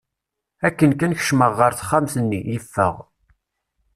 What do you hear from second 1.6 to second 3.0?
texxamt-nni, yeffeɣ.